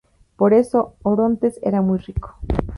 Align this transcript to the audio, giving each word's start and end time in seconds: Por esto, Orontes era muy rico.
Por 0.35 0.55
esto, 0.55 0.95
Orontes 1.03 1.59
era 1.61 1.83
muy 1.83 1.99
rico. 1.99 2.39